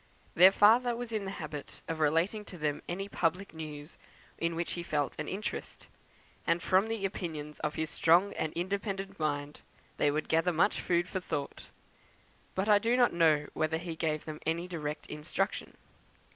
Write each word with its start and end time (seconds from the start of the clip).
Their 0.33 0.51
father 0.51 0.95
was 0.95 1.11
in 1.11 1.25
the 1.25 1.29
habit 1.37 1.81
of 1.87 1.99
relating 1.99 2.43
to 2.45 2.57
them 2.57 2.81
any 2.89 3.07
public 3.07 3.53
news 3.53 3.99
in 4.39 4.55
which 4.55 4.71
he 4.71 4.81
felt 4.81 5.15
an 5.19 5.27
interest; 5.27 5.85
and 6.47 6.59
from 6.63 6.87
the 6.87 7.05
opinions 7.05 7.59
of 7.59 7.75
his 7.75 7.91
strong 7.91 8.33
and 8.33 8.51
independent 8.53 9.19
mind 9.19 9.61
they 9.97 10.09
would 10.09 10.27
gather 10.27 10.51
much 10.51 10.81
food 10.81 11.07
for 11.07 11.19
thought; 11.19 11.67
but 12.55 12.67
I 12.67 12.79
do 12.79 12.97
not 12.97 13.13
know 13.13 13.45
whether 13.53 13.77
he 13.77 13.95
gave 13.95 14.25
them 14.25 14.39
any 14.43 14.67
direct 14.67 15.05
instruction. 15.05 15.77